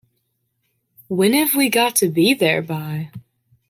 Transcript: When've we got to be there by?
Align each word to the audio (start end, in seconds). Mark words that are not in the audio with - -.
When've 1.09 1.53
we 1.53 1.69
got 1.69 1.95
to 1.97 2.09
be 2.09 2.33
there 2.33 2.63
by? 2.63 3.11